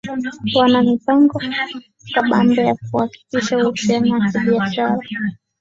[0.59, 1.41] wana mipango
[2.15, 4.99] kabambe ya kuhakikisha uhusiano wa kibiashara